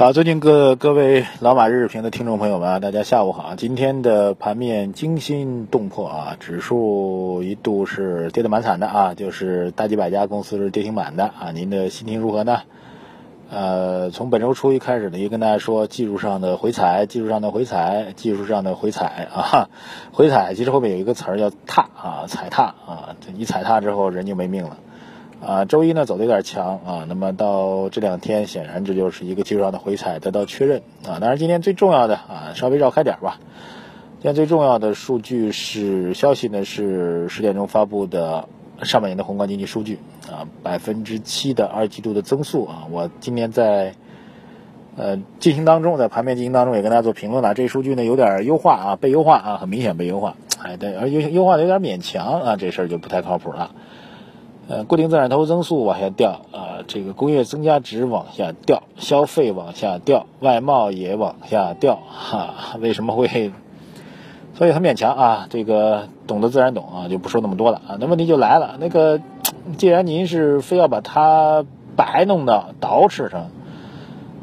[0.00, 3.54] 好，最近各各位老马日日评的听众朋友们啊，大家下午好。
[3.54, 11.50] 今天的盘面惊心动魄啊，指数一度是跌得蛮惨的啊，就是大几百家公司是跌停板的啊。
[11.52, 12.62] 您的心情如何呢？
[13.50, 19.68] 呃，从本周初一开始呢，也跟大家说技术上的回踩，技术上的回踩，技术上的回踩啊，
[20.12, 24.78] 回踩其实后面有一个词儿叫踏啊，踩踏啊，一踩踏之后人就没命了。
[25.44, 31.18] 啊，周一呢走的有点强啊，那么到这两天显然这就是一个技术上的回踩得到确认啊。
[31.18, 33.40] 当然今天最重要的啊，稍微绕开点吧。
[34.18, 38.48] 今天最重要的数据是消息呢，是十点钟发布的
[38.82, 39.98] 上半年的宏观经济数据
[40.30, 42.86] 啊，百分之七的二季度的增速啊。
[42.90, 43.94] 我今年在
[44.96, 53.70] 呃进行当中，在盘面进行当中也跟大家做评论了，这数据呢有点优化啊，被优化啊，很明显被优化，哎对，而优优化的有点勉强啊，这事儿就不太靠谱了。
[54.70, 63.50] 呃，固定资产投资增速往下掉啊，这个工业增加值往下掉，消费往下掉，外贸也往下掉，哈，为什么会？
[64.54, 67.98] 所以很勉强啊，这个懂得自然懂啊，就不说那么多了啊。
[67.98, 69.20] 那问题就来了，那个
[69.76, 71.64] 既然您是非要把它
[71.96, 73.50] 白弄到捯饬上，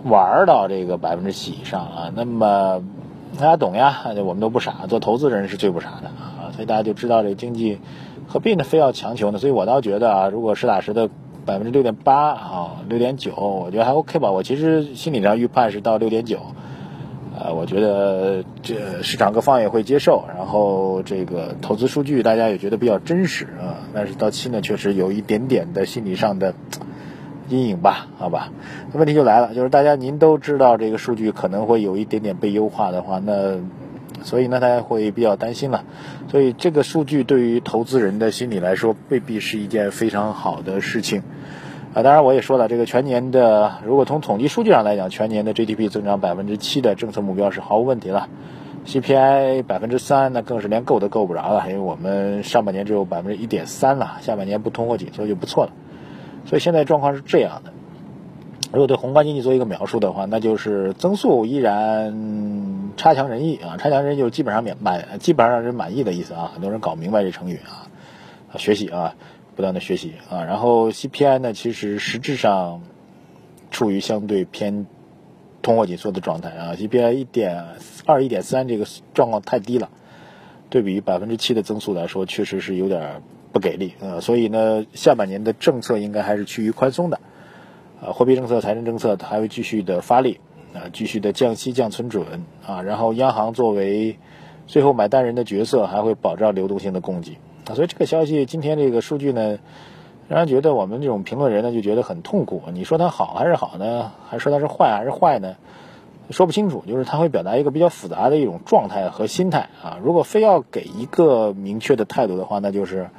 [0.04, 2.84] 玩到这个百分之七以上啊，那么
[3.40, 7.80] 大家懂呀，我们都不傻，做投资人是最不傻的啊，所以大家就知道这经济。
[8.38, 8.64] 何必呢？
[8.64, 9.40] 非要强求呢？
[9.40, 11.10] 所以我倒觉得啊，如果实打实的
[11.44, 14.32] 百分之六点八啊，六点九，我觉得还 OK 吧。
[14.32, 16.38] 我其实心理上预判是到六点九，
[17.36, 20.24] 呃，我觉得这市场各方也会接受。
[20.38, 23.82] 然后这个投资数据大家也觉得比较真实啊。
[23.92, 26.54] 但是到期呢，确实有一点点的心理上的
[27.50, 28.06] 阴影吧？
[28.20, 28.52] 好吧。
[28.94, 33.58] 那问题就来了，就是大家您都知道这个数据可能会有一点点被优化的话，那。
[34.24, 35.84] 所以呢，大家会比较担心了。
[36.30, 41.24] 所以这个数据对于投资人的心理来说，未必是一件非常好的事情。
[41.94, 48.28] 啊，当然我也说了，这个全年的，如果从统计数据上来讲，全年的 GDP 增长百分之七的政策目标是毫无问题了。
[48.86, 55.72] CPI 百分之三，那更是连够都够不着了，因为我们上半年只有百分之一点三了，下半年不通货紧缩就不错了。
[56.46, 57.74] 所以现在状况是这样的。
[58.72, 62.67] 如果对宏观经济做一个描述的话，那就是增速依然
[62.98, 66.52] 差强人意啊，差强人意就基本上满满，基本上让人满意的意思啊。
[66.54, 67.88] 很多人搞明白这成语啊，
[68.58, 69.16] 学习啊，
[69.56, 70.44] 不断的学习啊。
[70.44, 72.82] 然后 CPI 呢，其实实质上
[73.72, 74.88] 处于相对偏
[75.62, 77.66] 通货紧缩的状态啊，CPI 一点
[78.06, 79.90] 二、一点三这个状况太低了，
[80.70, 83.22] 对比于百分之七的增速来说，确实是有点
[83.52, 84.20] 不给力啊。
[84.22, 87.20] 所以呢，下半年的政策应该还是趋于宽松的。
[88.02, 90.40] 啊，货币政策、财政政策还会继续的发力，
[90.74, 94.18] 啊，继续的降息、降存准，啊，然后央行作为
[94.68, 99.58] 最后买单人的角色，还会保障流动性的供给，啊，所以这个消息，今天这个数据呢，
[100.28, 102.62] 让人觉得我们这种评论人呢就觉得很痛苦。
[102.74, 104.12] 你说它好还是好呢？
[104.30, 105.56] 还说它是坏还是坏呢？
[106.30, 110.00] 说不清楚，就是它会表达一个比较复杂的一种状态和心态啊。
[110.04, 113.10] 如果非要给一个明确的态度的话，那就是。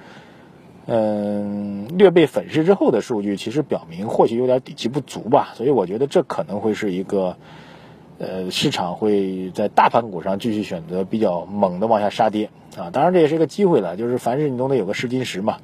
[0.90, 7.36] 嗯，略被粉饰之后的数据，其实表明或许有点底气不足吧，所以我觉得这可能会是一个，
[8.18, 12.88] 呃，市场会在大盘股上继续选择比较猛的往下杀跌啊。
[12.90, 15.58] 当然这也是一个机会了，就是凡事你都得有个试金石嘛。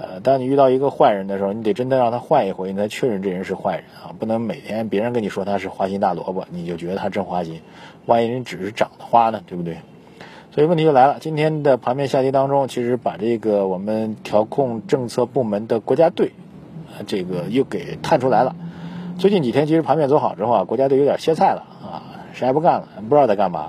[0.00, 7.60] 呃，当你遇到一个坏人的时候，你得真的让他坏一回，你才确认这人是坏人啊，不能每天别人跟你说他是花心大萝卜，你就觉得他真花心，
[8.06, 9.76] 万一人只是长得花呢，对不对？
[10.58, 16.32] 所以问题就来了，今天的盘面下跌当中，其实把这个我们调控政策部门的国家队，
[16.88, 18.56] 啊这个又给探出来了。
[19.20, 23.68] 最近几天其实盘面走好之后啊，国家队有点歇菜了啊，谁也不干了，不知道在干嘛。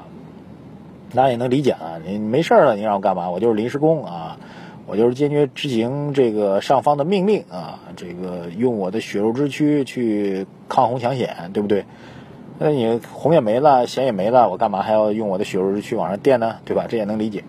[1.13, 3.29] 大家也能理解啊，你没事了，你让我干嘛？
[3.29, 4.39] 我就是临时工啊，
[4.87, 11.85] 我就是坚决执行这个上方的命令啊，这个用我的血肉之躯去抗洪抢险，对不对？
[12.61, 16.57] 那你红也没了，险也没了，我干嘛还要用我的血肉之躯往上垫呢？
[16.65, 16.87] 对吧？
[16.89, 17.45] 这也能理解。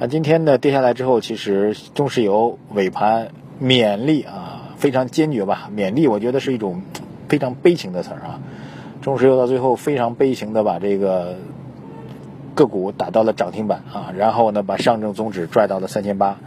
[0.00, 3.28] 啊，今天呢跌下来之后，其实中石油尾盘
[3.62, 5.68] 勉力啊，非常坚决吧？
[5.76, 6.80] 勉力，我觉得是一种
[7.28, 8.40] 非常悲情的词儿啊。
[9.02, 11.36] 中石油到最后非常悲情的把这个
[12.54, 16.38] 个股打到了涨停板啊，然后呢把上证综指拽到了三千八，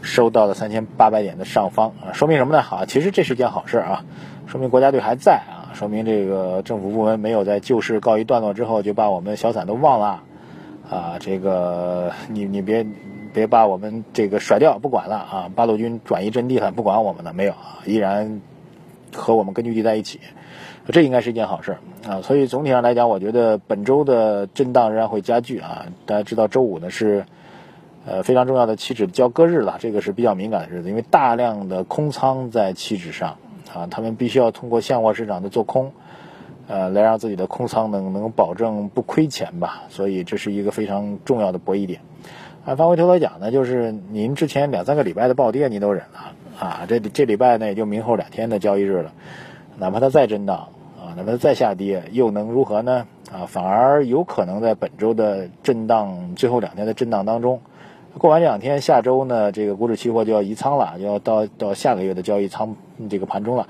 [0.00, 2.62] 收到了三千八百点的上方啊，说明什么呢？
[2.62, 4.04] 好，其实这是件好事啊，
[4.46, 5.55] 说明国家队还在啊。
[5.76, 10.22] 说明这个政府部门没有在旧事告一段落之后就把我们小散都忘了，
[10.88, 12.86] 啊，这个你你别
[13.34, 18.40] 别把我们这个甩掉不管了啊，八路军转移阵地了不管我们了没有啊，依然
[19.14, 20.18] 和我们根据地在一起，
[20.88, 21.76] 这应该是一件好事
[22.08, 22.22] 啊。
[22.22, 25.84] 所以总体上来讲，我觉得本周的震荡仍然会加剧啊。
[26.06, 27.26] 大家知道周五呢是
[28.06, 33.36] 呃非常重要的期指交割日了，这个是比较敏感的日子，因为大量的空仓在期指上
[33.74, 35.92] 啊，他们必须要通过现货市场的做空。
[36.68, 42.00] 呃，来让自己的空仓能能保证不亏钱吧，所以这是一个非常重要的博弈点。
[42.64, 49.12] 按方回头来讲呢，就是您之前两三个礼拜的暴跌您都忍了啊，这这礼拜呢也就明后两天的交易日了，
[49.78, 53.06] 哪怕它再震荡啊，哪怕它再下跌，又能如何呢？
[53.30, 57.60] 啊，反而有可能在本周的震荡最后两天的震荡当中，
[58.18, 62.74] 过完两天，下周呢这个股指期货就要移仓了，就要到到下个月的交易仓
[63.10, 63.68] 这个盘中了。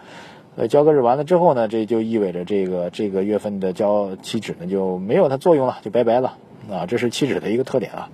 [0.57, 6.39] 呃，交割日完了之后呢，这就意味着这个这个月份的交期指呢就没有它作用了，就拜拜了
[6.71, 6.87] 啊！
[6.87, 8.09] 这是期指的一个特点啊。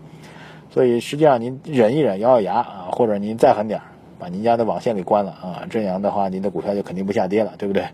[0.70, 3.85] 所以实际上您忍一忍，咬咬牙啊，或者您再狠点儿，
[4.19, 7.85] 把您家的网线给关了啊，这样的话您的股票就肯定不下跌了，对不对？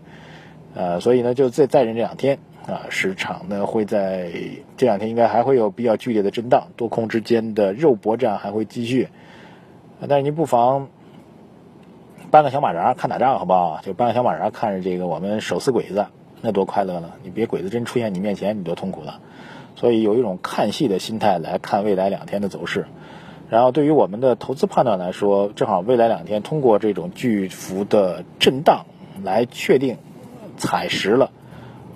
[0.73, 2.39] 呃，所以呢，就再再忍这两天
[2.69, 4.31] 啊，市场呢会在
[4.77, 9.09] 这两天应该还会有比较剧烈的震荡，多空之间的肉搏战还会继续。
[10.07, 10.87] 但是您不妨。
[12.31, 13.79] 搬个小马扎看打仗好不好？
[13.81, 16.05] 就搬个小马扎看着这个我们手撕鬼子，
[16.41, 17.13] 那多快乐呢！
[17.23, 19.19] 你别鬼子真出现你面前，你多痛苦了。
[19.75, 22.85] 所以有一种看戏的心态来看未来两天的走势。
[23.49, 28.85] 然后对于我们的投资判断来说，正好未来两天通过这种巨幅的震荡
[29.23, 29.97] 来确定
[30.55, 31.31] 踩实了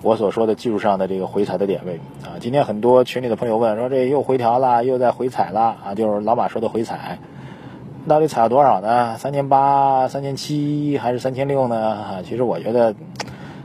[0.03, 2.35] 我所说的技术上的这个回踩的点位啊。
[2.41, 7.17] 今天很多群里的朋友问说这又回调了，又在回踩了啊，就是老马说的回踩。
[8.05, 9.17] 到底踩了多少呢？
[9.17, 11.79] 三千八、三千七还是三千六呢？
[11.79, 12.93] 啊其实我觉得，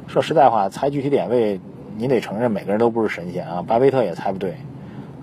[0.07, 1.61] 说实在话，猜具体点位，
[1.97, 3.65] 你得承认每个人都不是神仙啊。
[3.67, 4.55] 巴菲特也猜不对，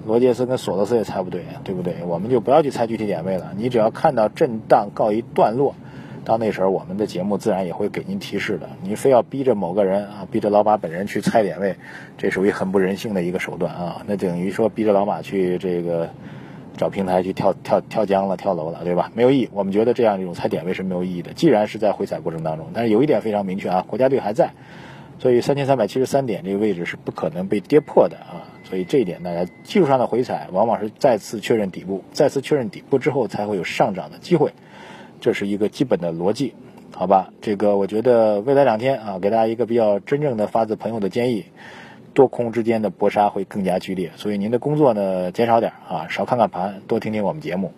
[0.05, 1.95] 罗杰斯跟索罗斯也猜不对，对不对？
[2.05, 3.53] 我们就不要去猜具体点位了。
[3.55, 5.75] 你只要看到震荡告一段落，
[6.25, 8.67] 到那时候我们的节目自然也会给您提示的。
[8.81, 11.75] 您非要逼着某个人啊，逼着老马本人去猜点位，
[12.17, 14.03] 这属于很不人性的一个手段啊。
[14.07, 16.09] 那等于说逼着老马去这个。
[16.77, 19.09] 找平台去跳跳跳江了，跳楼了，对吧？
[19.15, 19.49] 没有意义。
[19.53, 21.31] 我们觉得这样一种猜点位是没有意义的。
[21.31, 24.51] 既然是在回踩过程当中，但是有一点非常明确啊，国家队还在，
[25.17, 28.43] 所以三千三百七十三点这个位置是不可能被跌破的啊。
[28.65, 34.51] 所以这一点大家技术上的回踩往往是再次确认底部，再次确认底部之后才会有上涨的机会，
[35.25, 36.53] 这是一个基本的逻辑，
[36.93, 37.33] 好吧？
[37.41, 41.45] 这个我觉得未来两天啊，给大家一个比较真正的发自朋友的建议。
[42.13, 47.73] 多空之间的搏杀会更加剧烈，所以您的工作呢减少点啊，少看看盘，多听听我们节目。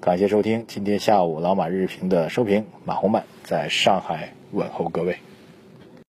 [0.00, 5.18] 感谢收听今天下午老马日评的收评，马红漫在上海问候各位。